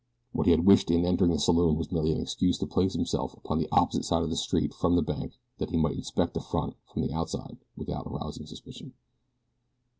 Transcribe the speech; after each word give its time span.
What 0.33 0.47
he 0.47 0.51
had 0.51 0.65
wished 0.65 0.89
in 0.89 1.05
entering 1.05 1.29
the 1.29 1.37
saloon 1.37 1.77
was 1.77 1.91
merely 1.91 2.11
an 2.11 2.19
excuse 2.19 2.57
to 2.57 2.65
place 2.65 2.93
himself 2.93 3.37
upon 3.37 3.59
the 3.59 3.69
opposite 3.71 4.03
side 4.03 4.23
of 4.23 4.31
the 4.31 4.35
street 4.35 4.73
from 4.73 4.95
the 4.95 5.03
bank 5.03 5.37
that 5.59 5.69
he 5.69 5.77
might 5.77 5.93
inspect 5.95 6.33
the 6.33 6.41
front 6.41 6.75
from 6.91 7.03
the 7.03 7.13
outside 7.13 7.57
without 7.75 8.07
arousing 8.07 8.47
suspicion. 8.47 8.93